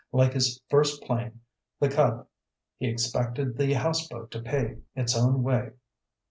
[0.11, 1.41] Like his first plane,
[1.79, 2.25] the Cub,
[2.79, 5.73] he expected the houseboat to pay its own way.